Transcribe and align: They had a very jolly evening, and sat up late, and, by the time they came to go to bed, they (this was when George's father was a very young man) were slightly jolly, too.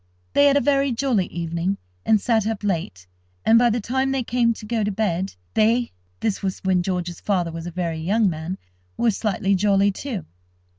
They 0.33 0.45
had 0.47 0.57
a 0.57 0.61
very 0.61 0.91
jolly 0.91 1.27
evening, 1.27 1.77
and 2.07 2.19
sat 2.19 2.47
up 2.47 2.63
late, 2.63 3.05
and, 3.45 3.59
by 3.59 3.69
the 3.69 3.79
time 3.79 4.09
they 4.09 4.23
came 4.23 4.51
to 4.51 4.65
go 4.65 4.83
to 4.83 4.89
bed, 4.91 5.35
they 5.53 5.91
(this 6.21 6.41
was 6.41 6.57
when 6.63 6.81
George's 6.81 7.19
father 7.21 7.51
was 7.51 7.67
a 7.67 7.71
very 7.71 7.99
young 7.99 8.27
man) 8.27 8.57
were 8.97 9.11
slightly 9.11 9.53
jolly, 9.53 9.91
too. 9.91 10.25